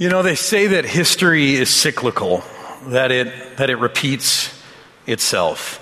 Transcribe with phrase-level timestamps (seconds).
[0.00, 2.42] You know, they say that history is cyclical,
[2.86, 4.50] that it, that it repeats
[5.06, 5.76] itself.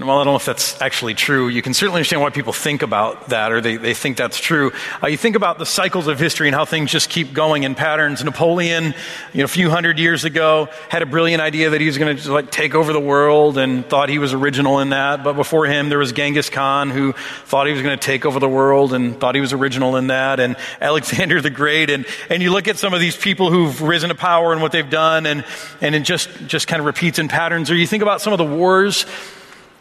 [0.00, 2.54] And while I don't know if that's actually true, you can certainly understand why people
[2.54, 4.72] think about that or they, they think that's true.
[5.02, 7.74] Uh, you think about the cycles of history and how things just keep going in
[7.74, 8.24] patterns.
[8.24, 8.94] Napoleon,
[9.34, 12.16] you know, a few hundred years ago, had a brilliant idea that he was going
[12.16, 15.22] to like take over the world and thought he was original in that.
[15.22, 17.12] But before him, there was Genghis Khan who
[17.44, 20.06] thought he was going to take over the world and thought he was original in
[20.06, 20.40] that.
[20.40, 21.90] And Alexander the Great.
[21.90, 24.72] And, and you look at some of these people who've risen to power and what
[24.72, 25.44] they've done and,
[25.82, 27.70] and it just, just kind of repeats in patterns.
[27.70, 29.04] Or you think about some of the wars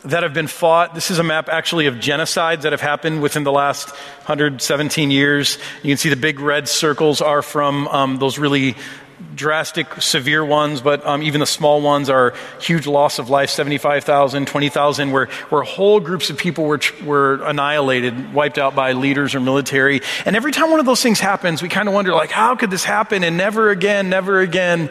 [0.05, 0.95] that have been fought.
[0.95, 5.57] This is a map actually of genocides that have happened within the last 117 years.
[5.83, 8.75] You can see the big red circles are from um, those really
[9.35, 14.47] drastic, severe ones, but um, even the small ones are huge loss of life 75,000,
[14.47, 19.39] 20,000, where, where whole groups of people were, were annihilated, wiped out by leaders or
[19.39, 20.01] military.
[20.25, 22.71] And every time one of those things happens, we kind of wonder, like, how could
[22.71, 23.23] this happen?
[23.23, 24.89] And never again, never again.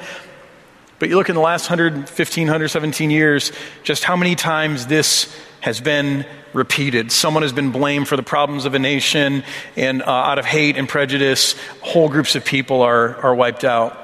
[0.99, 3.53] But you look in the last 115, 117 years,
[3.85, 7.13] just how many times this has been repeated.
[7.13, 9.45] Someone has been blamed for the problems of a nation,
[9.77, 13.97] and uh, out of hate and prejudice, whole groups of people are, are wiped out.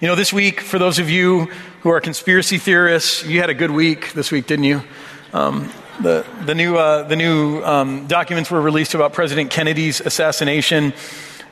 [0.00, 1.46] You know, this week, for those of you
[1.82, 4.82] who are conspiracy theorists, you had a good week this week, didn't you?
[5.32, 10.92] Um, the, the new, uh, the new um, documents were released about President Kennedy's assassination.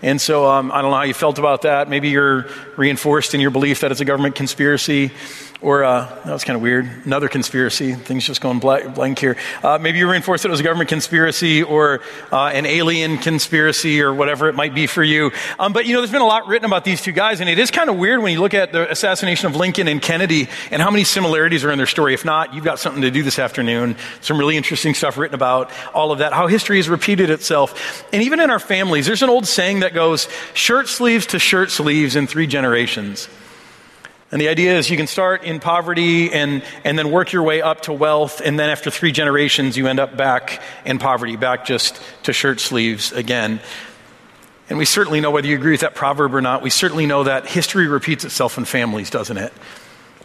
[0.02, 1.88] And so um, I don't know how you felt about that.
[1.88, 5.12] Maybe you're reinforced in your belief that it's a government conspiracy.
[5.62, 6.90] Or, uh, that was kind of weird.
[7.04, 7.94] Another conspiracy.
[7.94, 9.36] Things just going blank here.
[9.62, 12.00] Uh, maybe you reinforced that it was a government conspiracy or
[12.32, 15.30] uh, an alien conspiracy or whatever it might be for you.
[15.60, 17.60] Um, but, you know, there's been a lot written about these two guys, and it
[17.60, 20.82] is kind of weird when you look at the assassination of Lincoln and Kennedy and
[20.82, 22.12] how many similarities are in their story.
[22.12, 23.96] If not, you've got something to do this afternoon.
[24.20, 28.04] Some really interesting stuff written about all of that, how history has repeated itself.
[28.12, 31.70] And even in our families, there's an old saying that goes shirt sleeves to shirt
[31.70, 33.28] sleeves in three generations.
[34.32, 37.60] And the idea is you can start in poverty and, and then work your way
[37.60, 41.66] up to wealth, and then after three generations, you end up back in poverty, back
[41.66, 43.60] just to shirt sleeves again.
[44.70, 47.24] And we certainly know whether you agree with that proverb or not, we certainly know
[47.24, 49.52] that history repeats itself in families, doesn't it?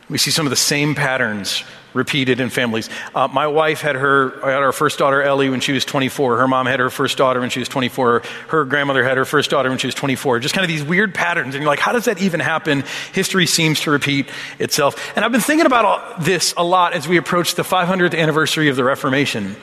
[0.10, 1.64] We see some of the same patterns
[1.94, 2.90] repeated in families.
[3.14, 6.38] Uh, my wife had her had our first daughter Ellie when she was 24.
[6.38, 8.22] Her mom had her first daughter when she was 24.
[8.50, 10.40] Her grandmother had her first daughter when she was 24.
[10.40, 12.84] Just kind of these weird patterns, and you're like, how does that even happen?
[13.14, 14.30] History seems to repeat
[14.60, 15.12] itself.
[15.16, 18.70] And I've been thinking about all, this a lot as we approach the 500th anniversary
[18.70, 19.58] of the Reformation,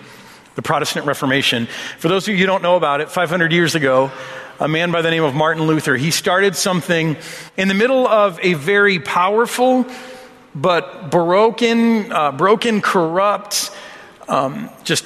[0.57, 1.67] the Protestant Reformation.
[1.99, 4.11] For those of you who don't know about it, 500 years ago
[4.61, 5.97] a man by the name of Martin Luther.
[5.97, 7.17] He started something
[7.57, 9.85] in the middle of a very powerful
[10.55, 13.71] but broken, uh, broken, corrupt,
[14.29, 15.05] um, just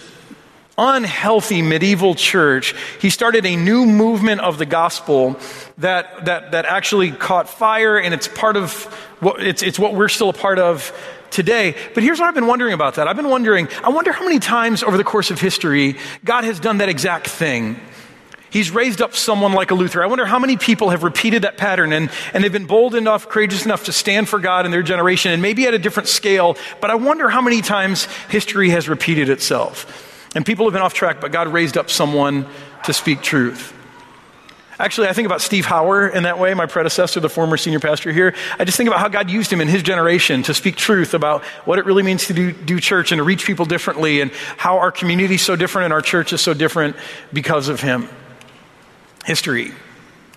[0.76, 5.36] unhealthy medieval church, he started a new movement of the gospel
[5.78, 8.84] that, that, that actually caught fire, and it's part of
[9.20, 10.92] what, it's, it's what we're still a part of
[11.30, 11.74] today.
[11.94, 13.08] But here's what I've been wondering about that.
[13.08, 16.60] I've been wondering, I wonder how many times over the course of history God has
[16.60, 17.78] done that exact thing
[18.50, 20.02] He's raised up someone like a Luther.
[20.02, 23.28] I wonder how many people have repeated that pattern and, and they've been bold enough,
[23.28, 26.56] courageous enough to stand for God in their generation and maybe at a different scale.
[26.80, 30.30] But I wonder how many times history has repeated itself.
[30.34, 32.46] And people have been off track, but God raised up someone
[32.84, 33.74] to speak truth.
[34.80, 38.12] Actually, I think about Steve Hauer in that way, my predecessor, the former senior pastor
[38.12, 38.34] here.
[38.60, 41.42] I just think about how God used him in his generation to speak truth about
[41.64, 44.78] what it really means to do, do church and to reach people differently and how
[44.78, 46.94] our community is so different and our church is so different
[47.32, 48.08] because of him.
[49.28, 49.72] History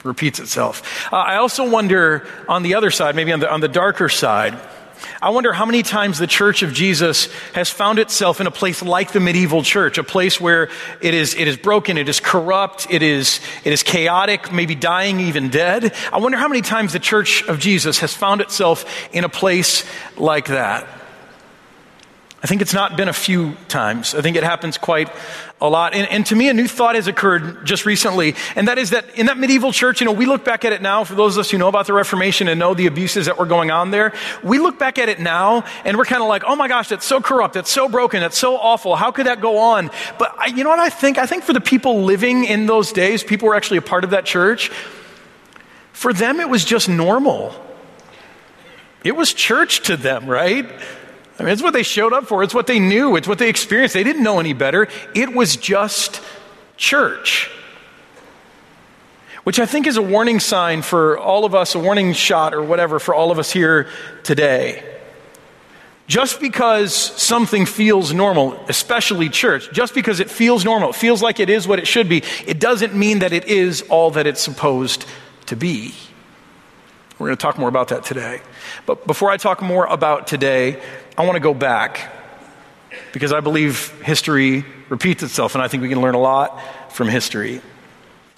[0.03, 1.13] repeats itself.
[1.13, 4.59] Uh, I also wonder on the other side, maybe on the, on the darker side,
[5.22, 8.84] I wonder how many times the church of Jesus has found itself in a place
[8.84, 10.69] like the medieval church, a place where
[11.00, 15.22] it is, it is broken, it is corrupt, it is, it is chaotic, maybe dying,
[15.22, 15.96] even dead.
[16.12, 19.85] I wonder how many times the church of Jesus has found itself in a place
[20.18, 20.85] like that.
[22.44, 24.16] I think it's not been a few times.
[24.16, 25.09] I think it happens quite
[25.61, 25.94] a lot.
[25.94, 29.17] And, and, to me, a new thought has occurred just recently, and that is that
[29.17, 31.41] in that medieval church, you know, we look back at it now, for those of
[31.41, 34.11] us who know about the Reformation and know the abuses that were going on there,
[34.43, 37.05] we look back at it now, and we're kind of like, oh my gosh, that's
[37.05, 39.91] so corrupt, that's so broken, that's so awful, how could that go on?
[40.17, 41.19] But I, you know what I think?
[41.19, 44.09] I think for the people living in those days, people were actually a part of
[44.09, 44.69] that church,
[45.93, 47.53] for them it was just normal.
[49.03, 50.69] It was church to them, right?
[51.41, 52.43] I mean, it's what they showed up for.
[52.43, 53.16] It's what they knew.
[53.16, 53.96] It's what they experienced.
[53.96, 54.88] They didn't know any better.
[55.16, 56.22] It was just
[56.78, 57.49] church.
[59.43, 62.61] Which I think is a warning sign for all of us, a warning shot or
[62.61, 63.88] whatever for all of us here
[64.22, 64.84] today.
[66.05, 71.40] Just because something feels normal, especially church, just because it feels normal, it feels like
[71.40, 74.41] it is what it should be, it doesn't mean that it is all that it's
[74.41, 75.08] supposed
[75.47, 75.96] to be.
[77.17, 78.41] We're going to talk more about that today.
[78.85, 80.82] But before I talk more about today,
[81.17, 82.09] I want to go back
[83.13, 86.59] because I believe history repeats itself, and I think we can learn a lot
[86.93, 87.61] from history.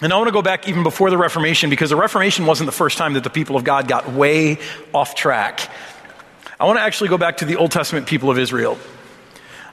[0.01, 2.75] And I want to go back even before the Reformation because the Reformation wasn't the
[2.75, 4.57] first time that the people of God got way
[4.93, 5.69] off track.
[6.59, 8.77] I want to actually go back to the Old Testament people of Israel.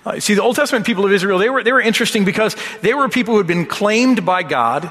[0.05, 2.95] Uh, see, the Old Testament people of Israel, they were, they were interesting because they
[2.95, 4.91] were people who had been claimed by God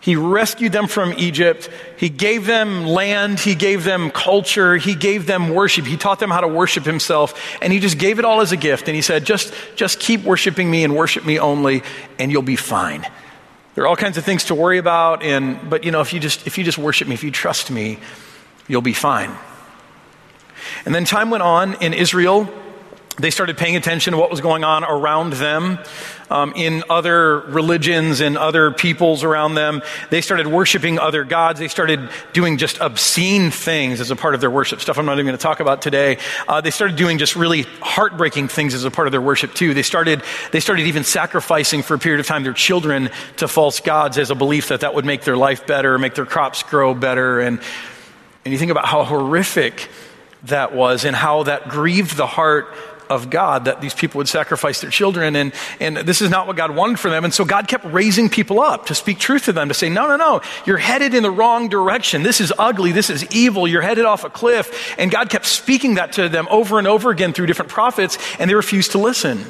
[0.00, 1.68] he rescued them from Egypt.
[1.98, 3.38] He gave them land.
[3.38, 4.78] He gave them culture.
[4.78, 5.84] He gave them worship.
[5.84, 7.38] He taught them how to worship himself.
[7.60, 8.88] And he just gave it all as a gift.
[8.88, 11.82] And he said, just, just keep worshiping me and worship me only,
[12.18, 13.06] and you'll be fine.
[13.74, 15.22] There are all kinds of things to worry about.
[15.22, 17.70] And, but you know, if you just, if you just worship me, if you trust
[17.70, 17.98] me,
[18.68, 19.36] you'll be fine.
[20.86, 22.48] And then time went on in Israel.
[23.20, 25.78] They started paying attention to what was going on around them
[26.30, 29.82] um, in other religions and other peoples around them.
[30.08, 31.58] They started worshiping other gods.
[31.58, 35.14] They started doing just obscene things as a part of their worship, stuff I'm not
[35.14, 36.18] even going to talk about today.
[36.48, 39.74] Uh, they started doing just really heartbreaking things as a part of their worship, too.
[39.74, 40.22] They started,
[40.52, 44.30] they started even sacrificing for a period of time their children to false gods as
[44.30, 47.40] a belief that that would make their life better, make their crops grow better.
[47.40, 47.60] And,
[48.44, 49.88] and you think about how horrific
[50.44, 52.74] that was and how that grieved the heart
[53.10, 55.36] of God that these people would sacrifice their children.
[55.36, 57.24] And, and this is not what God wanted for them.
[57.24, 60.06] And so God kept raising people up to speak truth to them, to say, no,
[60.06, 62.22] no, no, you're headed in the wrong direction.
[62.22, 62.92] This is ugly.
[62.92, 63.68] This is evil.
[63.68, 64.94] You're headed off a cliff.
[64.98, 68.48] And God kept speaking that to them over and over again through different prophets, and
[68.48, 69.44] they refused to listen.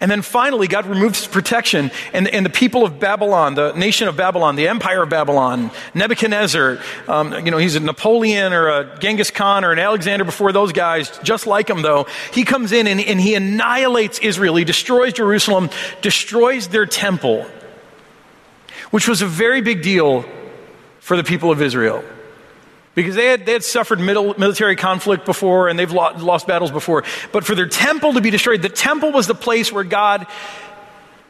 [0.00, 4.16] And then finally, God removes protection, and, and the people of Babylon, the nation of
[4.16, 6.78] Babylon, the empire of Babylon, Nebuchadnezzar,
[7.08, 10.72] um, you know, he's a Napoleon or a Genghis Khan or an Alexander before those
[10.72, 12.06] guys, just like him though.
[12.32, 14.54] He comes in and, and he annihilates Israel.
[14.54, 15.68] He destroys Jerusalem,
[16.00, 17.44] destroys their temple,
[18.90, 20.24] which was a very big deal
[21.00, 22.04] for the people of Israel
[22.94, 27.04] because they had, they had suffered military conflict before and they've lost, lost battles before.
[27.32, 30.26] But for their temple to be destroyed, the temple was the place where God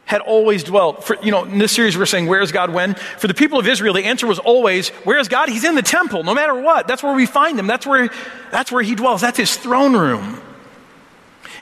[0.05, 1.03] had always dwelt.
[1.03, 2.95] For, you know, in this series we're saying, where is God when?
[2.95, 5.49] For the people of Israel, the answer was always, where is God?
[5.49, 6.87] He's in the temple, no matter what.
[6.87, 7.67] That's where we find him.
[7.67, 8.09] That's where,
[8.51, 9.21] that's where he dwells.
[9.21, 10.41] That's his throne room.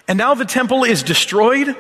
[0.08, 1.76] And now the temple is destroyed.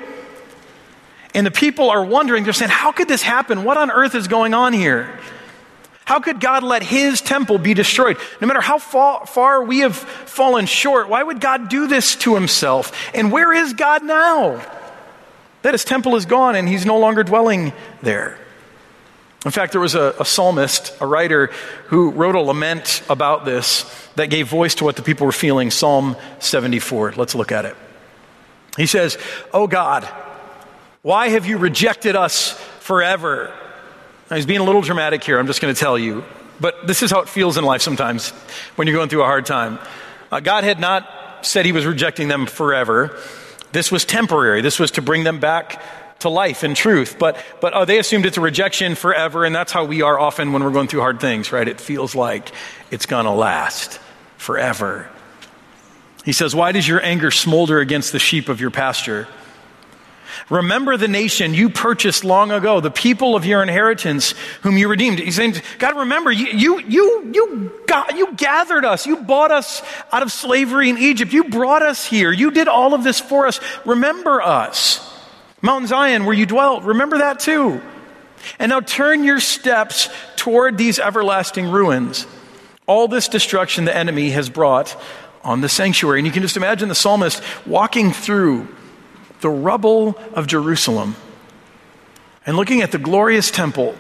[1.34, 3.64] And the people are wondering, they're saying, how could this happen?
[3.64, 5.18] What on earth is going on here?
[6.08, 8.18] How could God let his temple be destroyed?
[8.40, 12.94] No matter how far, we have fallen short, why would God do this to himself?
[13.14, 14.66] And where is God now?
[15.64, 18.40] That his temple is gone and he's no longer dwelling there.
[19.44, 21.48] In fact, there was a, a psalmist, a writer,
[21.88, 23.84] who wrote a lament about this
[24.16, 25.72] that gave voice to what the people were feeling.
[25.72, 27.16] Psalm 74.
[27.18, 27.76] Let's look at it.
[28.78, 29.18] He says,
[29.54, 30.06] Oh God,
[31.02, 33.54] why have you rejected us forever?
[34.30, 36.24] Now, he's being a little dramatic here, I'm just going to tell you.
[36.60, 38.32] But this is how it feels in life sometimes
[38.76, 39.80] when you're going through a hard time.
[40.32, 43.18] Uh, God had not said he was rejecting them forever.
[43.72, 44.62] This was temporary.
[44.62, 45.82] This was to bring them back
[46.20, 47.18] to life and truth.
[47.20, 50.52] But, but uh, they assumed it's a rejection forever, and that's how we are often
[50.52, 51.68] when we're going through hard things, right?
[51.68, 52.52] It feels like
[52.92, 54.00] it's going to last
[54.38, 55.10] forever.
[56.26, 59.28] He says, Why does your anger smolder against the sheep of your pasture?
[60.50, 65.20] Remember the nation you purchased long ago, the people of your inheritance whom you redeemed.
[65.20, 69.06] He's saying, God, remember, you, you, you, you, got, you gathered us.
[69.06, 71.34] You bought us out of slavery in Egypt.
[71.34, 72.32] You brought us here.
[72.32, 73.60] You did all of this for us.
[73.86, 75.04] Remember us.
[75.62, 76.84] Mount Zion, where you dwelt.
[76.84, 77.82] Remember that too.
[78.60, 82.28] And now turn your steps toward these everlasting ruins.
[82.86, 84.96] All this destruction the enemy has brought
[85.44, 86.20] on the sanctuary.
[86.20, 88.68] And you can just imagine the psalmist walking through
[89.42, 91.16] the rubble of Jerusalem
[92.46, 93.96] and looking at the glorious temple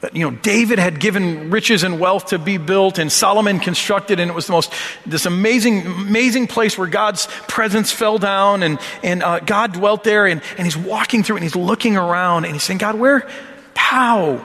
[0.00, 4.20] that you know David had given riches and wealth to be built and Solomon constructed.
[4.20, 4.72] And it was the most
[5.04, 10.26] this amazing amazing place where God's presence fell down and and uh, God dwelt there
[10.26, 13.28] and and he's walking through and he's looking around and he's saying God where
[13.74, 14.44] how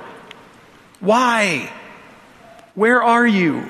[1.00, 1.72] why
[2.75, 3.67] where are you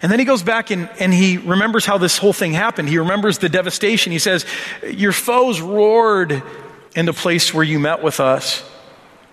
[0.00, 2.88] and then he goes back and, and he remembers how this whole thing happened.
[2.88, 4.12] He remembers the devastation.
[4.12, 4.46] He says,
[4.88, 6.42] Your foes roared
[6.94, 8.68] in the place where you met with us.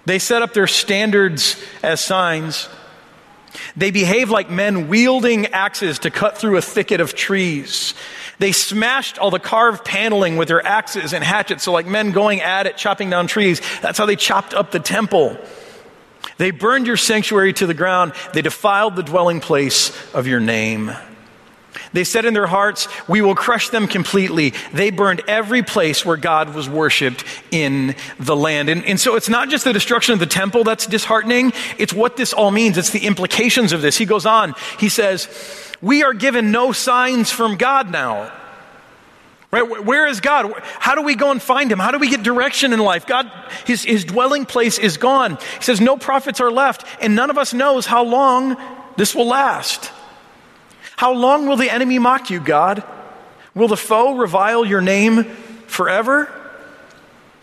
[0.06, 2.68] They set up their standards as signs.
[3.76, 7.94] They behave like men wielding axes to cut through a thicket of trees.
[8.40, 11.64] They smashed all the carved paneling with their axes and hatchets.
[11.64, 14.80] So, like men going at it, chopping down trees, that's how they chopped up the
[14.80, 15.38] temple.
[16.40, 18.14] They burned your sanctuary to the ground.
[18.34, 20.92] They defiled the dwelling place of your name.
[21.92, 24.54] They said in their hearts, We will crush them completely.
[24.72, 28.70] They burned every place where God was worshiped in the land.
[28.70, 32.16] And, and, so it's not just the destruction of the temple that's disheartening, it's what
[32.16, 32.78] this all means.
[32.78, 33.98] It's the implications of this.
[33.98, 35.28] He goes on, he says,
[35.82, 38.32] We are given no signs from God now.
[39.52, 39.84] Right?
[39.84, 40.54] Where is God?
[40.80, 41.80] How do we go and find him?
[41.80, 43.08] How do we get direction in life?
[43.08, 43.32] God,
[43.66, 45.38] his, his dwelling place is gone.
[45.58, 48.58] He says, No prophets are left, and none of us knows how long
[48.96, 49.92] this will last.
[50.98, 52.84] How long will the enemy mock you, God?
[53.56, 55.24] Will the foe revile your name
[55.66, 56.32] forever?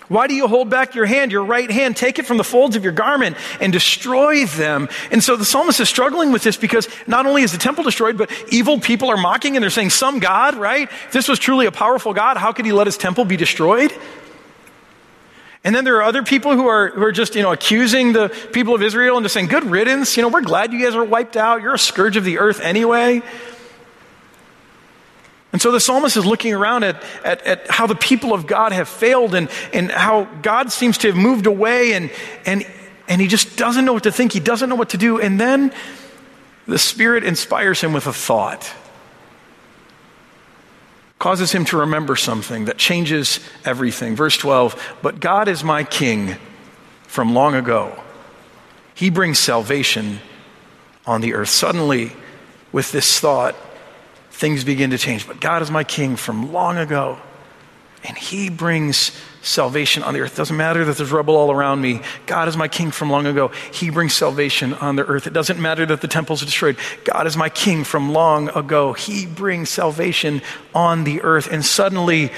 [0.08, 1.96] Why do you hold back your hand, your right hand?
[1.96, 4.88] Take it from the folds of your garment and destroy them.
[5.10, 8.16] And so the psalmist is struggling with this because not only is the temple destroyed,
[8.16, 10.88] but evil people are mocking and they're saying, Some God, right?
[11.06, 13.92] If this was truly a powerful God, how could he let his temple be destroyed?
[15.66, 18.28] And then there are other people who are, who are just, you know, accusing the
[18.52, 20.16] people of Israel and just saying, good riddance.
[20.16, 21.60] You know, we're glad you guys are wiped out.
[21.60, 23.20] You're a scourge of the earth anyway.
[25.56, 28.72] And so the psalmist is looking around at, at, at, how the people of God
[28.72, 32.10] have failed and, and how God seems to have moved away and,
[32.44, 32.66] and,
[33.08, 34.34] and he just doesn't know what to think.
[34.34, 35.18] He doesn't know what to do.
[35.18, 35.72] And then
[36.66, 38.70] the Spirit inspires him with a thought
[41.18, 44.14] causes him to remember something that changes everything.
[44.14, 46.36] Verse 12, but God is my king
[47.04, 47.98] from long ago.
[48.94, 50.18] He brings salvation
[51.06, 51.48] on the earth.
[51.48, 52.12] Suddenly,
[52.72, 53.56] with this thought,
[54.36, 55.26] things begin to change.
[55.26, 57.18] But God is my king from long ago,
[58.04, 60.34] and he brings salvation on the earth.
[60.34, 62.02] It doesn't matter that there's rubble all around me.
[62.26, 63.48] God is my king from long ago.
[63.72, 65.26] He brings salvation on the earth.
[65.26, 66.76] It doesn't matter that the temple's are destroyed.
[67.04, 68.92] God is my king from long ago.
[68.92, 70.42] He brings salvation
[70.74, 71.50] on the earth.
[71.50, 72.30] And suddenly,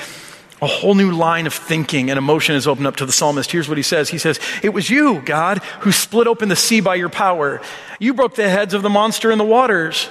[0.62, 3.50] a whole new line of thinking and emotion is opened up to the psalmist.
[3.50, 4.08] Here's what he says.
[4.08, 7.60] He says, It was you, God, who split open the sea by your power.
[7.98, 10.08] You broke the heads of the monster in the waters.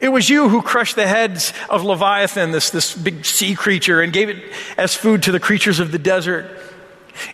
[0.00, 4.12] It was you who crushed the heads of Leviathan, this, this big sea creature, and
[4.12, 4.42] gave it
[4.78, 6.50] as food to the creatures of the desert.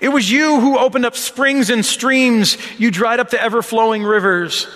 [0.00, 2.58] It was you who opened up springs and streams.
[2.78, 4.66] You dried up the ever flowing rivers.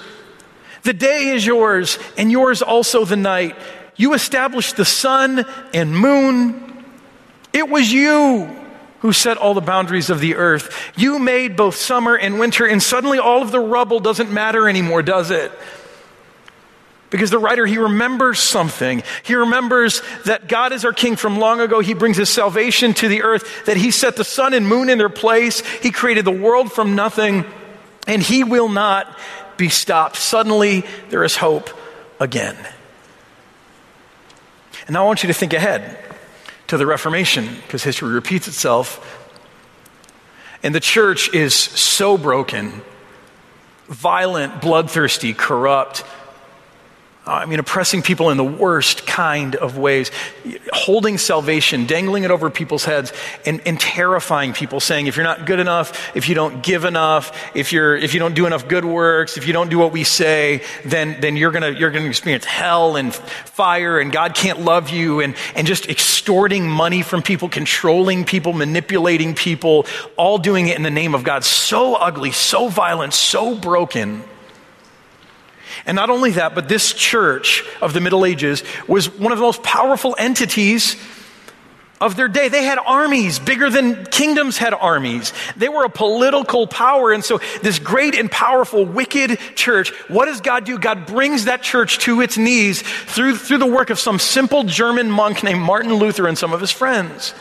[0.82, 3.56] The day is yours, and yours also the night.
[3.96, 5.44] You established the sun
[5.74, 6.84] and moon.
[7.52, 8.56] It was you
[9.00, 10.92] who set all the boundaries of the earth.
[10.96, 15.02] You made both summer and winter, and suddenly all of the rubble doesn't matter anymore,
[15.02, 15.50] does it?
[17.10, 19.02] Because the writer, he remembers something.
[19.24, 21.80] He remembers that God is our king from long ago.
[21.80, 24.96] He brings his salvation to the earth, that he set the sun and moon in
[24.96, 25.60] their place.
[25.82, 27.44] He created the world from nothing,
[28.06, 29.18] and he will not
[29.56, 30.16] be stopped.
[30.16, 31.70] Suddenly, there is hope
[32.20, 32.56] again.
[34.86, 35.98] And now I want you to think ahead
[36.68, 39.26] to the Reformation, because history repeats itself.
[40.62, 42.82] And the church is so broken,
[43.88, 46.04] violent, bloodthirsty, corrupt
[47.30, 50.10] Uh, I mean, oppressing people in the worst kind of ways,
[50.72, 53.12] holding salvation, dangling it over people's heads,
[53.46, 57.54] and, and, terrifying people, saying, if you're not good enough, if you don't give enough,
[57.54, 60.02] if, you're, if you don't do enough good works, if you don't do what we
[60.02, 64.90] say, then, then you're going you're gonna experience hell and fire, and God can't love
[64.90, 70.76] you, and, and just extorting money from people, controlling people, manipulating people, all doing it
[70.76, 71.44] in the name of God.
[71.44, 74.24] So ugly, so violent, so broken.
[75.86, 79.44] And not only that, but this church of the Middle Ages was one of the
[79.44, 80.96] most powerful entities
[82.00, 82.48] of their day.
[82.48, 85.32] They had armies bigger than kingdoms had armies.
[85.56, 87.12] They were a political power.
[87.12, 90.78] And so this great and powerful wicked church, what does God do?
[90.78, 95.10] God brings that church to its knees through, through the work of some simple German
[95.10, 97.34] monk named Martin Luther and some of his friends.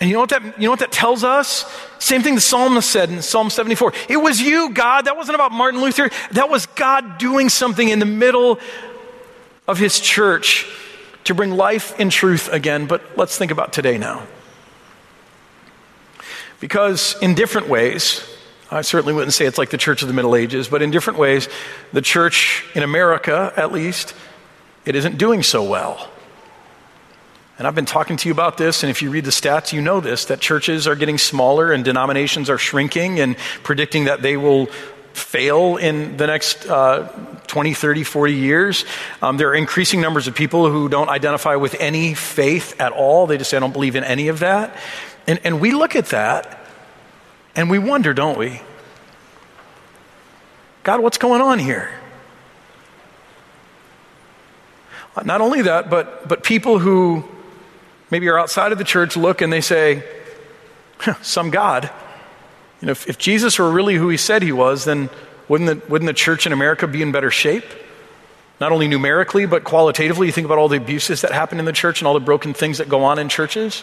[0.00, 1.64] And you know what that, you know what that tells us?
[1.98, 3.92] Same thing the psalmist said in Psalm 74.
[4.08, 5.06] It was you, God.
[5.06, 6.10] That wasn't about Martin Luther.
[6.32, 8.60] That was God doing something in the middle
[9.66, 10.66] of his church
[11.24, 12.86] to bring life and truth again.
[12.86, 14.22] But let's think about today now.
[16.60, 18.22] Because in different ways,
[18.70, 21.18] I certainly wouldn't say it's like the church of the Middle Ages, but in different
[21.18, 21.48] ways,
[21.92, 24.14] the church in America, at least,
[24.84, 26.08] it isn't doing so well.
[27.58, 29.80] And I've been talking to you about this, and if you read the stats, you
[29.80, 34.36] know this that churches are getting smaller and denominations are shrinking and predicting that they
[34.36, 34.66] will
[35.12, 37.08] fail in the next uh,
[37.48, 38.84] 20, 30, 40 years.
[39.20, 43.26] Um, there are increasing numbers of people who don't identify with any faith at all.
[43.26, 44.76] They just say, I don't believe in any of that.
[45.26, 46.64] And, and we look at that
[47.56, 48.62] and we wonder, don't we?
[50.84, 51.90] God, what's going on here?
[55.24, 57.24] Not only that, but, but people who
[58.10, 60.02] maybe are outside of the church look and they say,
[61.22, 61.90] some God.
[62.80, 65.10] You know, if, if, Jesus were really who he said he was, then
[65.48, 67.64] wouldn't the, wouldn't the church in America be in better shape?
[68.60, 70.26] Not only numerically, but qualitatively.
[70.26, 72.54] You think about all the abuses that happen in the church and all the broken
[72.54, 73.82] things that go on in churches.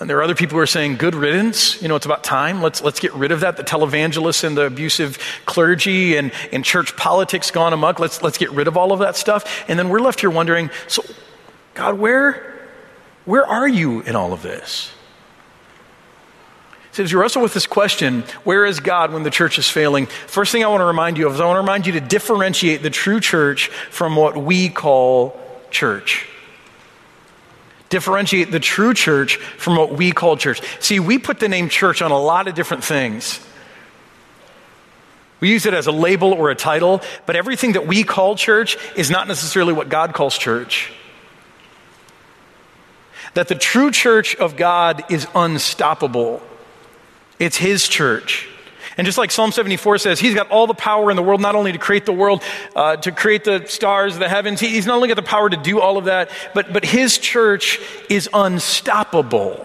[0.00, 1.80] And there are other people who are saying, good riddance.
[1.82, 2.62] You know, it's about time.
[2.62, 3.56] Let's, let's get rid of that.
[3.56, 7.98] The televangelists and the abusive clergy and, and church politics gone amok.
[7.98, 9.64] Let's, let's get rid of all of that stuff.
[9.68, 11.02] And then we're left here wondering, so,
[11.78, 12.58] God, where,
[13.24, 14.90] where are you in all of this?
[16.90, 20.06] So as you wrestle with this question, where is God when the church is failing?
[20.06, 22.00] First thing I want to remind you of is I want to remind you to
[22.00, 26.26] differentiate the true church from what we call church
[27.90, 30.60] differentiate the true church from what we call church.
[30.78, 33.40] See, we put the name church on a lot of different things.
[35.40, 38.76] We use it as a label or a title, but everything that we call church
[38.94, 40.92] is not necessarily what God calls church.
[43.38, 46.42] That the true church of God is unstoppable.
[47.38, 48.48] It's His church.
[48.96, 51.54] And just like Psalm 74 says, he's got all the power in the world, not
[51.54, 52.42] only to create the world,
[52.74, 54.58] uh, to create the stars, the heavens.
[54.58, 57.16] He, he's not only got the power to do all of that, but, but his
[57.16, 57.78] church
[58.10, 59.64] is unstoppable.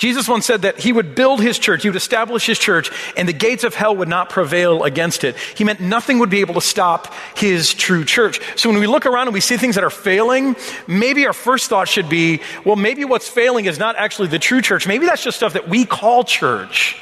[0.00, 3.28] Jesus once said that he would build his church, he would establish his church, and
[3.28, 5.36] the gates of hell would not prevail against it.
[5.36, 8.40] He meant nothing would be able to stop his true church.
[8.58, 11.68] So when we look around and we see things that are failing, maybe our first
[11.68, 14.86] thought should be, well, maybe what's failing is not actually the true church.
[14.86, 16.96] Maybe that's just stuff that we call church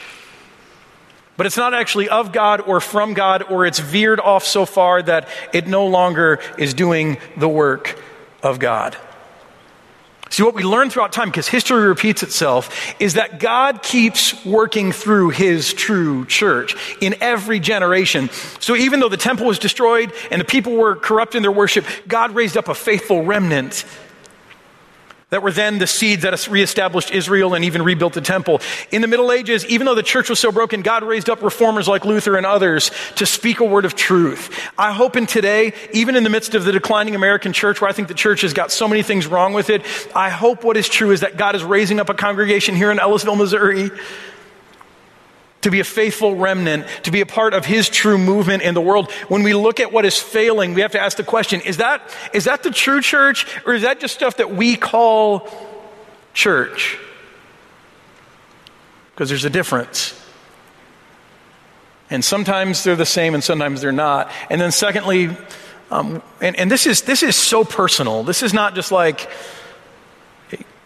[1.37, 5.00] but it's not actually of God or from God, or it's veered off so far
[5.00, 7.97] that it no longer is doing the work
[8.43, 8.97] of God.
[10.31, 14.93] See, what we learn throughout time, because history repeats itself, is that God keeps working
[14.93, 18.31] through his true church in every generation.
[18.61, 21.87] So even though the temple was destroyed and the people were corrupt in their worship,
[22.07, 23.85] God raised up a faithful remnant
[25.31, 28.61] that were then the seeds that reestablished Israel and even rebuilt the temple.
[28.91, 31.87] In the Middle Ages, even though the church was so broken, God raised up reformers
[31.87, 34.51] like Luther and others to speak a word of truth.
[34.79, 37.93] I hope in today, even in the midst of the declining American church, where I
[37.93, 39.83] think the church has got so many things wrong with it,
[40.15, 42.99] I hope what is true is that God is raising up a congregation here in
[42.99, 43.91] Ellisville, Missouri
[45.62, 48.81] to be a faithful remnant, to be a part of his true movement in the
[48.81, 49.11] world.
[49.29, 52.03] When we look at what is failing, we have to ask the question, is that,
[52.33, 55.49] is that the true church or is that just stuff that we call
[56.33, 56.99] church?
[59.12, 60.14] Because there's a difference.
[62.11, 64.31] And sometimes they're the same and sometimes they're not.
[64.49, 65.37] And then secondly,
[65.90, 68.23] um, and, and this is, this is so personal.
[68.23, 69.29] This is not just like,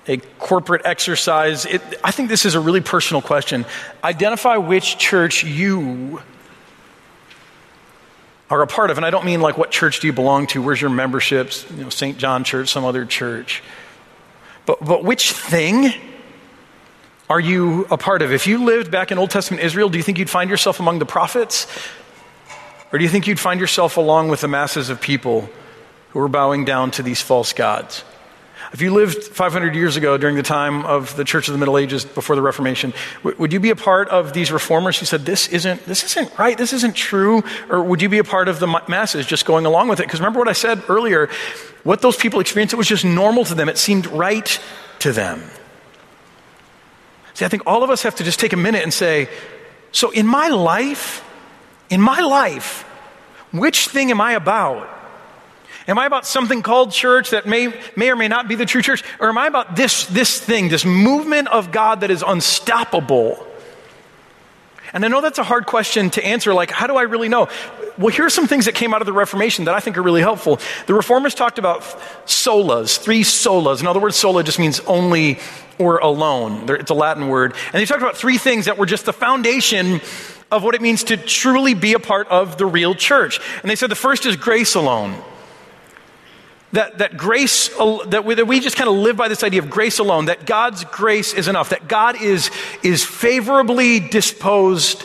[0.06, 1.64] a corporate exercise.
[1.64, 3.64] It, I think this is a really personal question.
[4.02, 6.20] Identify which church you
[8.50, 8.98] are a part of.
[8.98, 10.60] And I don't mean like what church do you belong to?
[10.60, 11.64] Where's your memberships?
[11.70, 12.18] You know, St.
[12.18, 13.62] John Church, some other church.
[14.66, 15.92] But, but which thing
[17.30, 18.30] are you a part of?
[18.30, 20.98] If you lived back in Old Testament Israel, do you think you'd find yourself among
[20.98, 21.66] the prophets?
[22.92, 25.48] Or do you think you'd find yourself along with the masses of people
[26.10, 28.04] who are bowing down to these false gods?
[28.72, 31.76] If you lived 500 years ago during the time of the Church of the Middle
[31.76, 35.26] Ages before the Reformation, w- would you be a part of these reformers who said,
[35.26, 37.44] this isn't, this isn't right, this isn't true?
[37.68, 40.04] Or would you be a part of the masses just going along with it?
[40.04, 41.28] Because remember what I said earlier,
[41.82, 43.68] what those people experienced, it was just normal to them.
[43.68, 44.58] It seemed right
[45.00, 45.42] to them.
[47.34, 49.28] See, I think all of us have to just take a minute and say,
[49.90, 51.22] so in my life,
[51.90, 52.84] in my life,
[53.50, 55.01] which thing am I about?
[55.88, 58.82] Am I about something called church that may, may or may not be the true
[58.82, 59.02] church?
[59.18, 63.46] Or am I about this, this thing, this movement of God that is unstoppable?
[64.92, 66.52] And I know that's a hard question to answer.
[66.52, 67.48] Like, how do I really know?
[67.98, 70.02] Well, here are some things that came out of the Reformation that I think are
[70.02, 70.60] really helpful.
[70.86, 71.80] The Reformers talked about
[72.26, 73.80] solas, three solas.
[73.80, 75.38] In other words, sola just means only
[75.78, 76.66] or alone.
[76.68, 77.54] It's a Latin word.
[77.72, 80.00] And they talked about three things that were just the foundation
[80.50, 83.40] of what it means to truly be a part of the real church.
[83.62, 85.22] And they said the first is grace alone
[86.72, 89.70] that, that grace, that we, that we just kind of live by this idea of
[89.70, 92.50] grace alone, that God's grace is enough, that God is,
[92.82, 95.04] is favorably disposed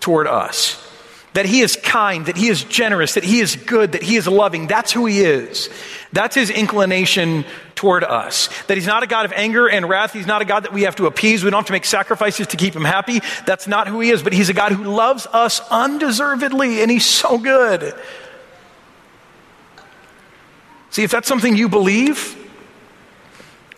[0.00, 0.84] toward us,
[1.32, 4.28] that He is kind, that He is generous, that He is good, that He is
[4.28, 4.66] loving.
[4.66, 5.70] That's who He is.
[6.12, 7.44] That's His inclination
[7.74, 8.48] toward us.
[8.66, 10.12] That He's not a God of anger and wrath.
[10.12, 11.42] He's not a God that we have to appease.
[11.42, 13.20] We don't have to make sacrifices to keep Him happy.
[13.46, 17.06] That's not who He is, but He's a God who loves us undeservedly, and He's
[17.06, 17.94] so good.
[20.90, 22.34] See, if that's something you believe,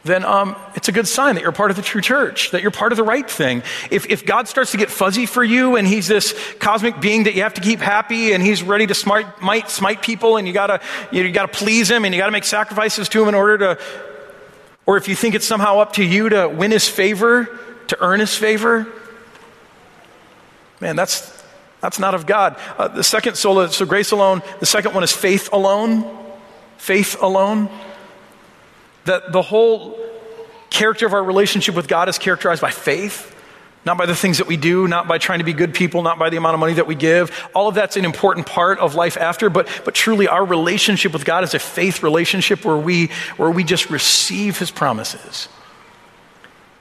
[0.04, 2.70] then um, it's a good sign that you're part of the true church, that you're
[2.70, 3.62] part of the right thing.
[3.90, 7.34] If, if God starts to get fuzzy for you and he's this cosmic being that
[7.34, 10.54] you have to keep happy and he's ready to smite, might, smite people and you
[10.54, 10.80] gotta,
[11.12, 13.82] you, gotta please him and you gotta make sacrifices to him in order to,
[14.86, 18.20] or if you think it's somehow up to you to win his favor, to earn
[18.20, 18.86] his favor,
[20.80, 21.38] man, that's,
[21.80, 22.56] That's not of God.
[22.76, 24.42] Uh, the second sola, so grace alone.
[24.60, 26.04] The second one is faith alone.
[26.80, 27.68] Faith alone.
[29.04, 29.98] That the whole
[30.70, 33.36] character of our relationship with God is characterized by faith,
[33.84, 36.18] not by the things that we do, not by trying to be good people, not
[36.18, 37.48] by the amount of money that we give.
[37.54, 41.26] All of that's an important part of life after, but, but truly our relationship with
[41.26, 45.48] God is a faith relationship where we, where we just receive His promises.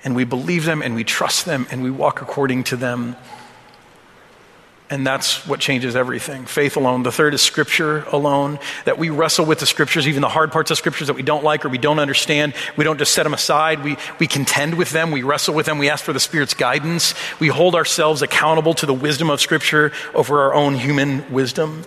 [0.05, 3.17] And we believe them and we trust them and we walk according to them.
[4.91, 6.45] And that's what changes everything.
[6.45, 7.03] Faith alone.
[7.03, 8.57] The third is scripture alone.
[8.85, 11.43] That we wrestle with the scriptures, even the hard parts of scriptures that we don't
[11.43, 12.55] like or we don't understand.
[12.75, 13.83] We don't just set them aside.
[13.83, 15.11] We, we contend with them.
[15.11, 15.77] We wrestle with them.
[15.77, 17.13] We ask for the Spirit's guidance.
[17.39, 21.83] We hold ourselves accountable to the wisdom of scripture over our own human wisdom.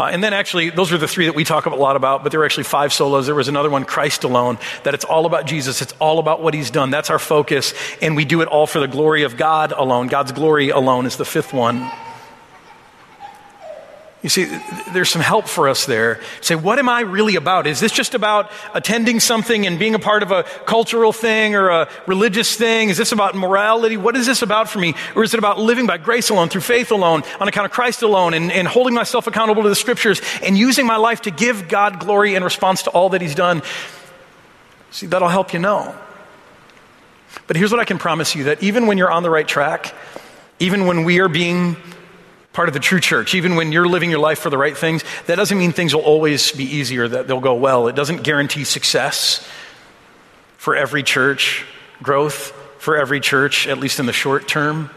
[0.00, 2.30] Uh, and then actually, those are the three that we talk a lot about, but
[2.30, 3.26] there were actually five solas.
[3.26, 5.82] There was another one, Christ alone, that it's all about Jesus.
[5.82, 6.90] It's all about what he's done.
[6.90, 7.74] That's our focus.
[8.00, 10.06] And we do it all for the glory of God alone.
[10.06, 11.90] God's glory alone is the fifth one.
[14.22, 14.44] You see,
[14.92, 16.20] there's some help for us there.
[16.42, 17.66] Say, what am I really about?
[17.66, 21.68] Is this just about attending something and being a part of a cultural thing or
[21.70, 22.90] a religious thing?
[22.90, 23.96] Is this about morality?
[23.96, 24.94] What is this about for me?
[25.16, 28.02] Or is it about living by grace alone, through faith alone, on account of Christ
[28.02, 31.68] alone, and, and holding myself accountable to the scriptures and using my life to give
[31.68, 33.62] God glory in response to all that He's done?
[34.90, 35.94] See, that'll help you know.
[37.46, 39.94] But here's what I can promise you that even when you're on the right track,
[40.58, 41.76] even when we are being
[42.52, 43.34] part of the true church.
[43.34, 46.02] Even when you're living your life for the right things, that doesn't mean things will
[46.02, 47.88] always be easier, that they'll go well.
[47.88, 49.46] It doesn't guarantee success
[50.56, 51.64] for every church,
[52.02, 54.90] growth for every church, at least in the short term.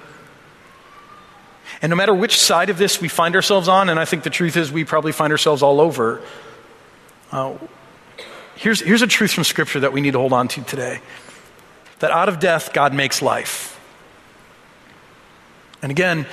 [1.82, 4.30] And no matter which side of this we find ourselves on, and I think the
[4.30, 6.22] truth is we probably find ourselves all over,
[7.32, 7.56] uh,
[8.56, 11.02] here's, here's a truth from Scripture that we need to hold on to today
[12.00, 13.80] that out of death, God makes life.
[15.82, 16.26] And again,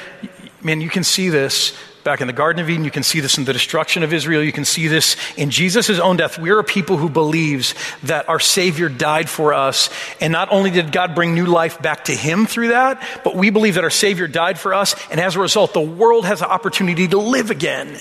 [0.63, 2.85] man, you can see this back in the Garden of Eden.
[2.85, 4.43] You can see this in the destruction of Israel.
[4.43, 6.39] You can see this in Jesus' own death.
[6.39, 9.91] We're a people who believes that our Savior died for us.
[10.21, 13.51] And not only did God bring new life back to Him through that, but we
[13.51, 14.95] believe that our Savior died for us.
[15.11, 17.99] And as a result, the world has an opportunity to live again.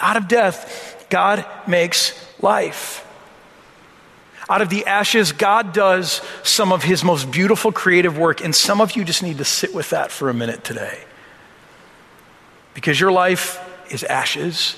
[0.00, 3.04] Out of death, God makes life.
[4.50, 8.80] Out of the ashes, God does some of his most beautiful creative work, and some
[8.80, 11.04] of you just need to sit with that for a minute today.
[12.78, 13.58] Because your life
[13.90, 14.76] is ashes.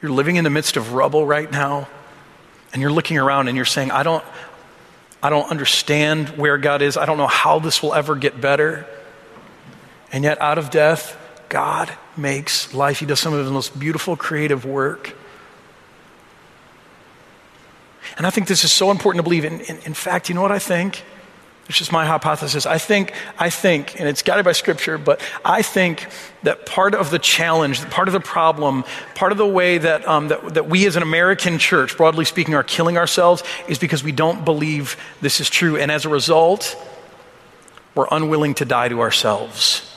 [0.00, 1.88] You're living in the midst of rubble right now,
[2.72, 4.22] and you're looking around and you're saying, I don't,
[5.20, 6.96] I don't understand where God is.
[6.96, 8.86] I don't know how this will ever get better.
[10.12, 13.00] And yet, out of death, God makes life.
[13.00, 15.16] He does some of his most beautiful creative work.
[18.16, 19.44] And I think this is so important to believe.
[19.44, 21.02] In, in, in fact, you know what I think?
[21.68, 22.66] It's just my hypothesis.
[22.66, 26.06] I think, I think, and it's guided by scripture, but I think
[26.42, 30.28] that part of the challenge, part of the problem, part of the way that, um,
[30.28, 34.12] that, that we as an American church, broadly speaking, are killing ourselves is because we
[34.12, 35.76] don't believe this is true.
[35.76, 36.76] And as a result,
[37.94, 39.88] we're unwilling to die to ourselves.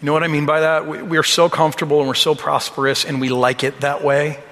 [0.00, 0.86] You know what I mean by that?
[0.86, 4.42] We, we are so comfortable and we're so prosperous and we like it that way.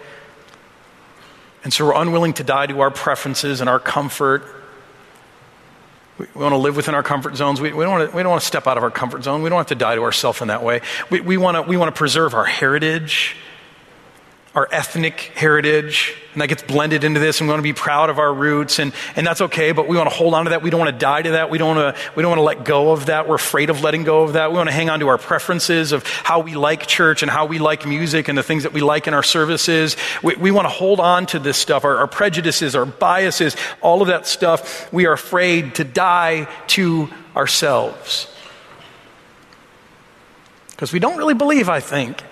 [1.64, 4.44] And so we're unwilling to die to our preferences and our comfort.
[6.18, 7.60] We, we want to live within our comfort zones.
[7.60, 9.42] We, we, don't want to, we don't want to step out of our comfort zone.
[9.42, 10.82] We don't have to die to ourselves in that way.
[11.10, 13.36] We, we, want to, we want to preserve our heritage
[14.54, 18.08] our ethnic heritage, and that gets blended into this, and we want to be proud
[18.08, 20.62] of our roots, and, and that's okay, but we want to hold on to that.
[20.62, 21.50] We don't want to die to that.
[21.50, 23.26] We don't want to, we don't want to let go of that.
[23.28, 24.52] We're afraid of letting go of that.
[24.52, 27.46] We want to hang on to our preferences of how we like church and how
[27.46, 29.96] we like music and the things that we like in our services.
[30.22, 34.02] We, we want to hold on to this stuff, our, our prejudices, our biases, all
[34.02, 34.92] of that stuff.
[34.92, 38.28] We are afraid to die to ourselves.
[40.70, 42.22] Because we don't really believe, I think,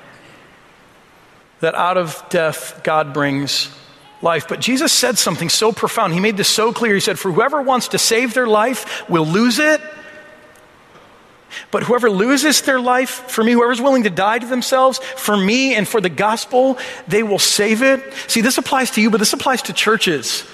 [1.62, 3.70] that out of death God brings
[4.20, 4.48] life.
[4.48, 6.12] But Jesus said something so profound.
[6.12, 6.94] He made this so clear.
[6.94, 9.81] He said, For whoever wants to save their life will lose it.
[11.70, 15.75] But whoever loses their life for me, whoever's willing to die to themselves for me
[15.75, 18.03] and for the gospel, they will save it.
[18.27, 20.44] See, this applies to you, but this applies to churches.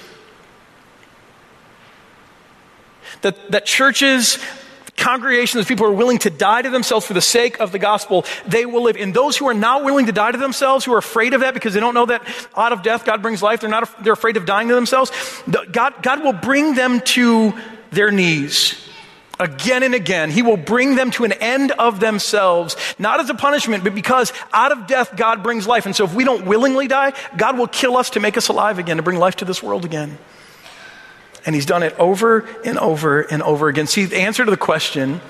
[3.22, 4.38] That, that churches
[4.98, 8.26] congregations people who are willing to die to themselves for the sake of the gospel,
[8.46, 8.96] they will live.
[8.96, 11.54] And those who are not willing to die to themselves, who are afraid of that
[11.54, 12.22] because they don't know that
[12.56, 15.10] out of death God brings life, they're not they're afraid of dying to themselves.
[15.72, 17.54] God, God will bring them to
[17.90, 18.84] their knees
[19.40, 20.30] again and again.
[20.30, 24.32] He will bring them to an end of themselves, not as a punishment, but because
[24.52, 25.86] out of death God brings life.
[25.86, 28.78] And so if we don't willingly die, God will kill us to make us alive
[28.78, 30.18] again, to bring life to this world again.
[31.48, 33.86] And he's done it over and over and over again.
[33.86, 35.22] See, the answer to the question,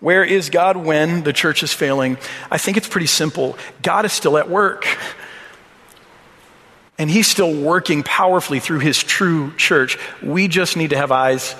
[0.00, 2.16] where is God when the church is failing?
[2.50, 3.54] I think it's pretty simple.
[3.82, 4.86] God is still at work.
[6.96, 9.98] And he's still working powerfully through his true church.
[10.22, 11.54] We just need to have eyes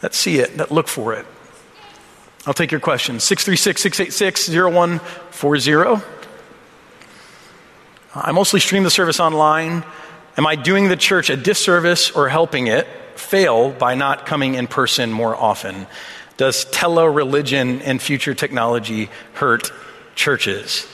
[0.00, 1.26] that see it, that look for it.
[2.46, 3.22] I'll take your questions.
[3.24, 6.02] 636 686 0140.
[8.14, 9.84] I mostly stream the service online.
[10.38, 12.88] Am I doing the church a disservice or helping it
[13.20, 15.86] fail by not coming in person more often?
[16.36, 19.72] Does tele religion and future technology hurt
[20.14, 20.86] churches?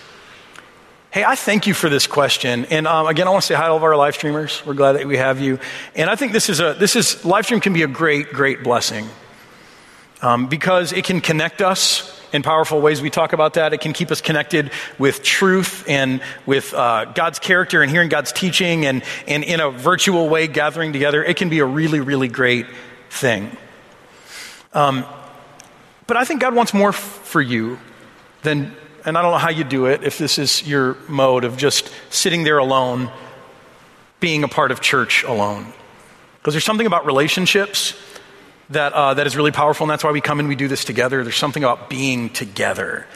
[1.12, 2.66] Hey, I thank you for this question.
[2.66, 4.62] And um, again, I want to say hi to all of our live streamers.
[4.66, 5.58] We're glad that we have you.
[5.94, 8.62] And I think this is a, this is, live stream can be a great, great
[8.62, 9.08] blessing
[10.20, 13.00] um, because it can connect us in powerful ways.
[13.00, 13.72] We talk about that.
[13.72, 18.32] It can keep us connected with truth and with uh, God's character and hearing God's
[18.32, 21.22] teaching and, and in a virtual way gathering together.
[21.22, 22.66] It can be a really, really great
[23.10, 23.56] thing.
[24.72, 25.04] Um,
[26.06, 27.78] but I think God wants more f- for you
[28.42, 31.56] than and I don't know how you do it, if this is your mode of
[31.56, 33.08] just sitting there alone,
[34.18, 35.72] being a part of church alone.
[36.38, 37.94] Because there's something about relationships
[38.70, 40.84] that, uh, that is really powerful, and that's why we come and we do this
[40.84, 41.22] together.
[41.22, 43.06] There's something about being together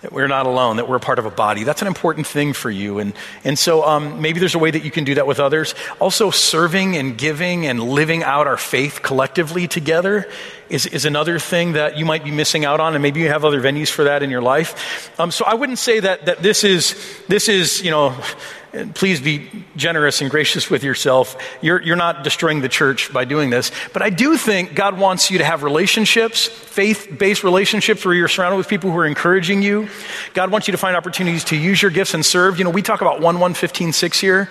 [0.00, 1.64] that we're not alone, that we're a part of a body.
[1.64, 3.00] That's an important thing for you.
[3.00, 5.74] And, and so um, maybe there's a way that you can do that with others.
[5.98, 10.30] Also, serving and giving and living out our faith collectively together
[10.68, 12.94] is, is another thing that you might be missing out on.
[12.94, 15.18] And maybe you have other venues for that in your life.
[15.18, 16.94] Um, so I wouldn't say that, that this is,
[17.26, 18.16] this is, you know,
[18.94, 21.36] please be generous and gracious with yourself.
[21.62, 23.70] You're, you're not destroying the church by doing this.
[23.92, 28.28] But I do think God wants you to have relationships, faith based relationships where you're
[28.28, 29.88] surrounded with people who are encouraging you.
[30.34, 32.58] God wants you to find opportunities to use your gifts and serve.
[32.58, 34.48] You know, we talk about 1 1 15 6 here.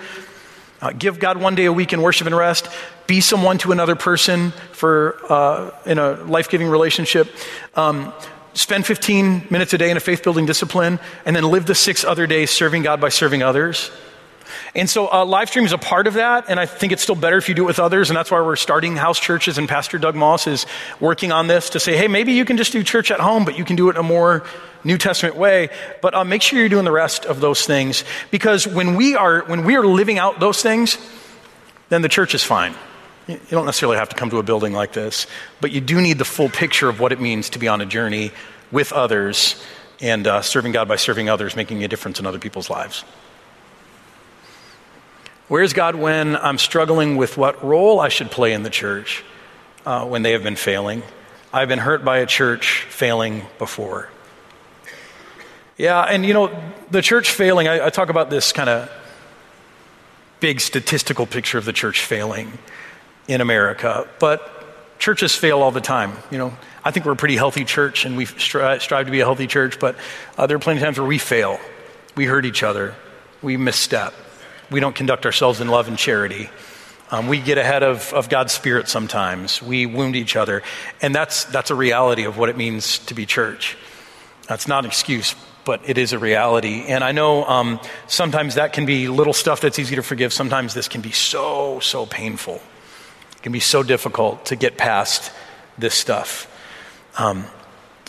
[0.80, 2.68] Uh, give God one day a week in worship and rest.
[3.06, 7.28] Be someone to another person for uh, in a life giving relationship.
[7.74, 8.12] Um,
[8.58, 12.04] spend 15 minutes a day in a faith building discipline, and then live the six
[12.04, 13.90] other days serving God by serving others.
[14.74, 17.14] And so uh, live stream is a part of that, and I think it's still
[17.14, 19.68] better if you do it with others, and that's why we're starting house churches, and
[19.68, 20.66] Pastor Doug Moss is
[21.00, 23.56] working on this to say, hey, maybe you can just do church at home, but
[23.56, 24.44] you can do it in a more
[24.84, 25.68] New Testament way.
[26.02, 29.40] But uh, make sure you're doing the rest of those things, because when we are
[29.42, 30.98] when we are living out those things,
[31.88, 32.74] then the church is fine.
[33.28, 35.26] You don't necessarily have to come to a building like this,
[35.60, 37.86] but you do need the full picture of what it means to be on a
[37.86, 38.32] journey
[38.72, 39.62] with others
[40.00, 43.04] and uh, serving God by serving others, making a difference in other people's lives.
[45.48, 49.22] Where's God when I'm struggling with what role I should play in the church
[49.84, 51.02] uh, when they have been failing?
[51.52, 54.08] I've been hurt by a church failing before.
[55.76, 56.50] Yeah, and you know,
[56.90, 58.90] the church failing, I, I talk about this kind of
[60.40, 62.58] big statistical picture of the church failing
[63.28, 66.12] in America, but churches fail all the time.
[66.30, 69.20] You know, I think we're a pretty healthy church and we strive, strive to be
[69.20, 69.94] a healthy church, but
[70.36, 71.60] uh, there are plenty of times where we fail.
[72.16, 72.96] We hurt each other,
[73.42, 74.12] we misstep
[74.70, 76.50] we don't conduct ourselves in love and charity.
[77.10, 79.62] Um, we get ahead of, of God's Spirit sometimes.
[79.62, 80.62] We wound each other.
[81.00, 83.76] And that's, that's a reality of what it means to be church.
[84.46, 86.84] That's not an excuse, but it is a reality.
[86.86, 90.32] And I know um, sometimes that can be little stuff that's easy to forgive.
[90.34, 92.60] Sometimes this can be so, so painful.
[93.48, 95.32] Can be so difficult to get past
[95.78, 96.54] this stuff.
[97.16, 97.46] Um,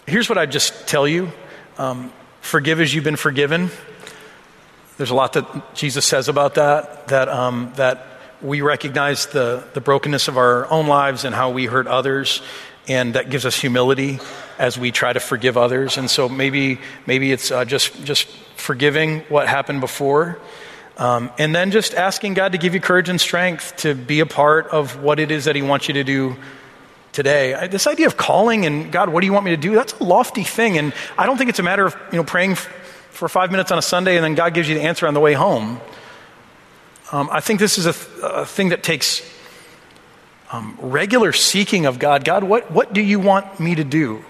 [0.05, 1.31] here's what I just tell you
[1.77, 3.69] um, forgive as you've been forgiven.
[4.97, 8.05] There's a lot that Jesus says about that, that, um, that
[8.41, 12.41] we recognize the, the brokenness of our own lives and how we hurt others,
[12.89, 14.19] and that gives us humility
[14.57, 15.97] as we try to forgive others.
[15.97, 20.37] And so maybe, maybe it's uh, just, just forgiving what happened before.
[20.99, 24.25] Um, and then just asking God to give you courage and strength to be a
[24.25, 26.35] part of what it is that He wants you to do
[27.13, 27.53] today.
[27.53, 29.73] I, this idea of calling and God, what do you want me to do?
[29.73, 30.77] That's a lofty thing.
[30.77, 33.77] And I don't think it's a matter of you know, praying for five minutes on
[33.77, 35.79] a Sunday and then God gives you the answer on the way home.
[37.13, 39.21] Um, I think this is a, th- a thing that takes
[40.51, 42.25] um, regular seeking of God.
[42.25, 44.23] God, what, what do you want me to do?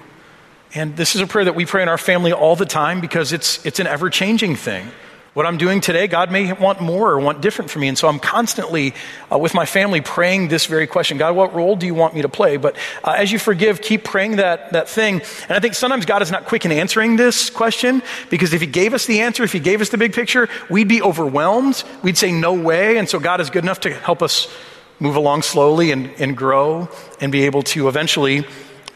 [0.76, 3.34] And this is a prayer that we pray in our family all the time because
[3.34, 4.92] it's, it's an ever changing thing.
[5.40, 7.88] What I'm doing today, God may want more or want different for me.
[7.88, 8.94] And so I'm constantly
[9.32, 12.24] uh, with my family praying this very question God, what role do you want me
[12.24, 12.58] to play?
[12.58, 12.76] But
[13.06, 15.22] uh, as you forgive, keep praying that, that thing.
[15.44, 18.68] And I think sometimes God is not quick in answering this question because if He
[18.68, 21.86] gave us the answer, if He gave us the big picture, we'd be overwhelmed.
[22.04, 22.98] We'd say, no way.
[22.98, 24.54] And so God is good enough to help us
[25.00, 26.90] move along slowly and, and grow
[27.22, 28.46] and be able to eventually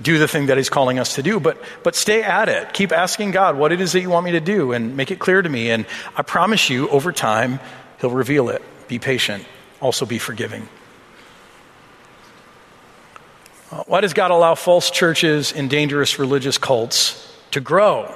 [0.02, 2.74] do the thing that he's calling us to do, but, but stay at it.
[2.74, 5.20] Keep asking God what it is that you want me to do and make it
[5.20, 5.70] clear to me.
[5.70, 7.60] And I promise you, over time,
[8.02, 8.62] he'll reveal it.
[8.88, 9.46] Be patient.
[9.82, 10.68] Also be forgiving.
[13.72, 18.14] Uh, why does God allow false churches and dangerous religious cults to grow?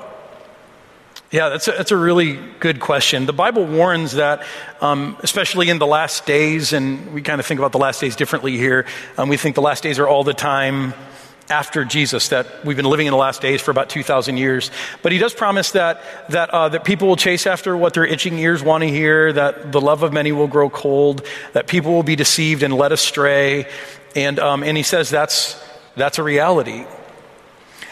[1.31, 3.25] Yeah, that's a, that's a really good question.
[3.25, 4.45] The Bible warns that,
[4.79, 8.15] um, especially in the last days, and we kind of think about the last days
[8.15, 8.85] differently here.
[9.17, 10.93] Um, we think the last days are all the time
[11.49, 14.69] after Jesus, that we've been living in the last days for about 2,000 years.
[15.01, 18.37] But he does promise that, that, uh, that people will chase after what their itching
[18.37, 22.03] ears want to hear, that the love of many will grow cold, that people will
[22.03, 23.67] be deceived and led astray.
[24.15, 25.61] And, um, and he says that's,
[25.95, 26.85] that's a reality.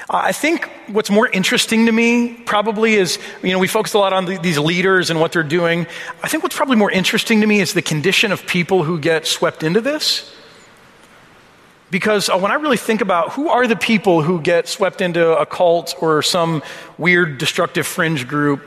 [0.10, 4.14] I think what's more interesting to me probably is, you know, we focus a lot
[4.14, 5.88] on the, these leaders and what they're doing.
[6.22, 9.26] I think what's probably more interesting to me is the condition of people who get
[9.26, 10.32] swept into this.
[11.96, 15.34] Because uh, when I really think about who are the people who get swept into
[15.40, 16.62] a cult or some
[16.98, 18.60] weird destructive fringe group,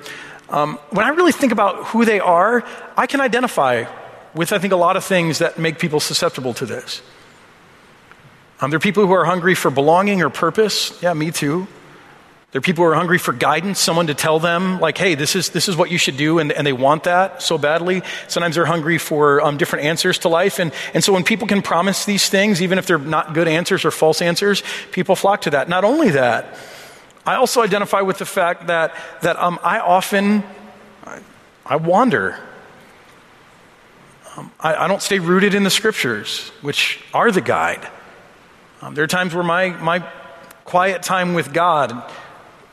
[0.49, 2.65] um, when I really think about who they are,
[2.97, 3.85] I can identify
[4.33, 7.03] with, I think, a lot of things that make people susceptible to this.
[8.63, 10.99] Um, there are people who are hungry for belonging or purpose.
[11.03, 11.67] Yeah, me too.
[12.51, 15.37] There are people who are hungry for guidance, someone to tell them, like, hey, this
[15.37, 18.01] is, this is what you should do, and, and they want that so badly.
[18.27, 20.59] Sometimes they're hungry for um, different answers to life.
[20.59, 23.85] And, and so when people can promise these things, even if they're not good answers
[23.85, 25.69] or false answers, people flock to that.
[25.69, 26.57] Not only that,
[27.27, 30.43] I also identify with the fact that, that um, I often,
[31.05, 31.21] I,
[31.67, 32.39] I wander.
[34.39, 37.87] Um, I, I don't stay rooted in the scriptures, which are the guide.
[38.81, 39.99] Um, there are times where my, my
[40.65, 42.11] quiet time with God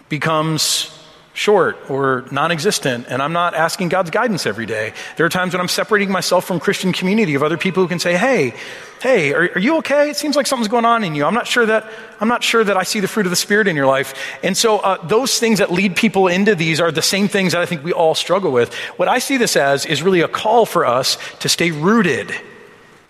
[0.09, 0.91] becomes
[1.35, 4.93] short or non existent, and I'm not asking God's guidance every day.
[5.17, 7.99] There are times when I'm separating myself from Christian community of other people who can
[7.99, 8.53] say, Hey,
[9.01, 10.09] hey, are, are, you okay?
[10.09, 11.25] It seems like something's going on in you.
[11.25, 13.67] I'm not sure that, I'm not sure that I see the fruit of the Spirit
[13.67, 14.13] in your life.
[14.41, 17.61] And so, uh, those things that lead people into these are the same things that
[17.61, 18.73] I think we all struggle with.
[18.95, 22.33] What I see this as is really a call for us to stay rooted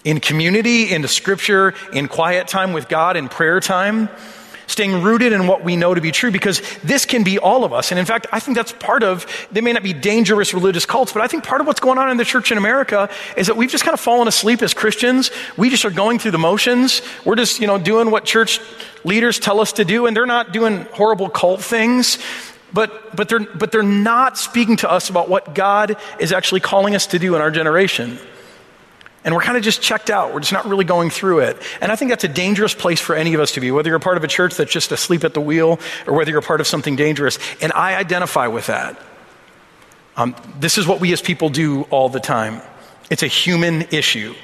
[0.03, 4.09] in community, into scripture, in quiet time with God, in prayer time,
[4.67, 7.73] staying rooted in what we know to be true because this can be all of
[7.73, 7.91] us.
[7.91, 11.13] And in fact, I think that's part of, they may not be dangerous religious cults,
[11.13, 13.57] but I think part of what's going on in the church in America is that
[13.57, 15.31] we've just kind of fallen asleep as Christians.
[15.57, 17.01] We just are going through the motions.
[17.23, 18.59] We're just, you know, doing what church
[19.03, 22.17] leaders tell us to do, and they're not doing horrible cult things.
[22.73, 26.93] But, but, they're, but they're not speaking to us about what God is actually calling
[26.93, 28.19] us to do in our generation
[29.25, 30.33] and we're kind of just checked out.
[30.33, 31.57] We're just not really going through it.
[31.81, 33.97] And I think that's a dangerous place for any of us to be, whether you're
[33.97, 36.67] part of a church that's just asleep at the wheel or whether you're part of
[36.67, 37.39] something dangerous.
[37.59, 39.01] And I identify with that.
[40.15, 42.61] Um, this is what we as people do all the time.
[43.09, 44.35] It's a human issue.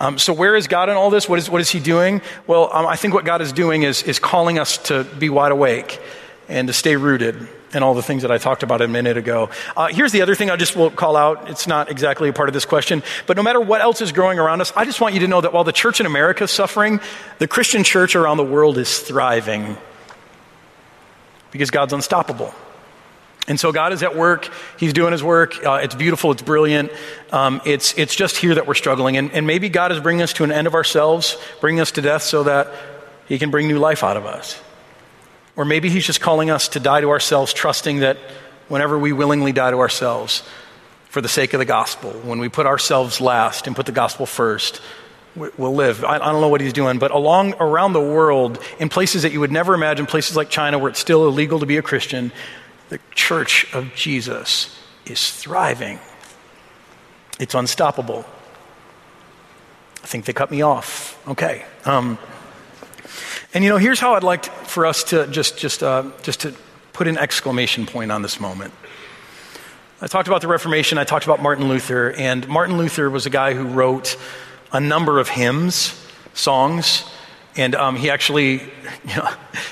[0.00, 1.28] Um, so, where is God in all this?
[1.28, 2.22] What is, what is He doing?
[2.46, 5.52] Well, um, I think what God is doing is, is calling us to be wide
[5.52, 6.00] awake
[6.48, 9.50] and to stay rooted and all the things that I talked about a minute ago.
[9.76, 11.50] Uh, here's the other thing I just will call out.
[11.50, 14.38] It's not exactly a part of this question, but no matter what else is growing
[14.38, 16.50] around us, I just want you to know that while the church in America is
[16.50, 17.00] suffering,
[17.38, 19.76] the Christian church around the world is thriving
[21.50, 22.54] because God's unstoppable.
[23.46, 24.48] And so God is at work.
[24.78, 25.64] He's doing his work.
[25.64, 26.32] Uh, it's beautiful.
[26.32, 26.90] It's brilliant.
[27.30, 29.18] Um, it's, it's just here that we're struggling.
[29.18, 32.02] And, and maybe God is bringing us to an end of ourselves, bringing us to
[32.02, 32.72] death so that
[33.26, 34.58] he can bring new life out of us.
[35.56, 38.18] Or maybe He's just calling us to die to ourselves, trusting that
[38.68, 40.42] whenever we willingly die to ourselves
[41.08, 44.26] for the sake of the gospel, when we put ourselves last and put the gospel
[44.26, 44.80] first,
[45.36, 46.04] we'll live.
[46.04, 49.40] I, don't know what He's doing, but along around the world, in places that you
[49.40, 52.32] would never imagine, places like China where it's still illegal to be a Christian,
[52.88, 55.98] the church of Jesus is thriving.
[57.38, 58.24] It's unstoppable.
[60.02, 61.20] I think they cut me off.
[61.26, 61.64] Okay.
[61.84, 62.18] Um,
[63.54, 66.52] and you know, here's how I'd like for us to just, just, uh, just to
[66.92, 68.74] put an exclamation point on this moment.
[70.00, 73.30] I talked about the Reformation, I talked about Martin Luther, and Martin Luther was a
[73.30, 74.16] guy who wrote
[74.72, 75.94] a number of hymns,
[76.34, 77.04] songs,
[77.56, 78.54] and um, he actually,
[79.08, 79.28] you know,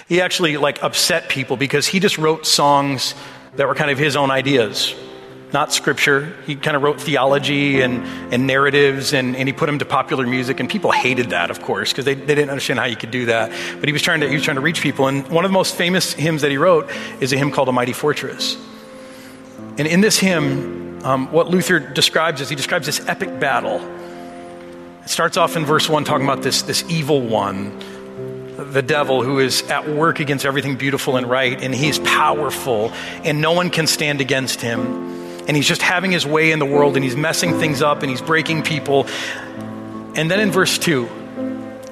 [0.08, 3.16] he actually like upset people because he just wrote songs
[3.56, 4.94] that were kind of his own ideas
[5.52, 6.34] not scripture.
[6.46, 10.26] He kind of wrote theology and, and narratives and, and he put them to popular
[10.26, 10.60] music.
[10.60, 13.26] And people hated that, of course, because they, they didn't understand how you could do
[13.26, 13.50] that.
[13.78, 15.08] But he was, trying to, he was trying to reach people.
[15.08, 17.72] And one of the most famous hymns that he wrote is a hymn called A
[17.72, 18.56] Mighty Fortress.
[19.78, 23.80] And in this hymn, um, what Luther describes is he describes this epic battle.
[25.02, 27.78] It starts off in verse 1 talking about this, this evil one,
[28.56, 32.92] the devil who is at work against everything beautiful and right, and he's powerful,
[33.24, 35.11] and no one can stand against him
[35.48, 38.10] and he's just having his way in the world and he's messing things up and
[38.10, 39.06] he's breaking people.
[40.14, 41.08] And then in verse 2,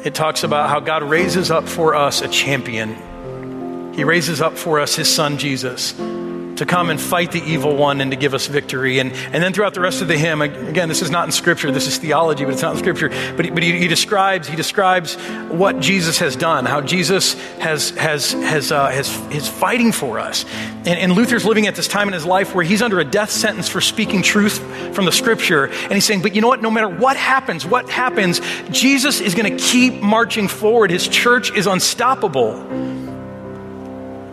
[0.05, 3.93] it talks about how God raises up for us a champion.
[3.95, 5.95] He raises up for us his son Jesus
[6.61, 8.99] to come and fight the evil one and to give us victory.
[8.99, 11.71] And, and then throughout the rest of the hymn, again, this is not in Scripture,
[11.71, 13.09] this is theology, but it's not in Scripture.
[13.35, 15.15] But, he, but he, he describes, he describes
[15.49, 20.45] what Jesus has done, how Jesus has, has, has, uh, has, is fighting for us.
[20.85, 23.31] And, and Luther's living at this time in his life where he's under a death
[23.31, 24.59] sentence for speaking truth
[24.95, 25.65] from the Scripture.
[25.65, 26.61] And he's saying, but you know what?
[26.61, 30.91] No matter what happens, what happens, Jesus is going to keep marching forward.
[30.91, 33.00] His church is unstoppable.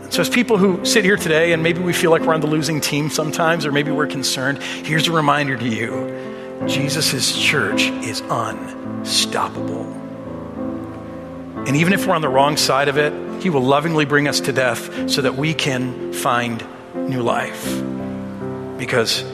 [0.09, 2.47] So, as people who sit here today and maybe we feel like we're on the
[2.47, 8.21] losing team sometimes, or maybe we're concerned, here's a reminder to you Jesus' church is
[8.29, 9.85] unstoppable.
[11.67, 14.39] And even if we're on the wrong side of it, He will lovingly bring us
[14.41, 17.65] to death so that we can find new life
[18.77, 19.25] because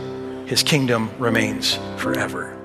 [0.47, 2.62] His kingdom remains forever.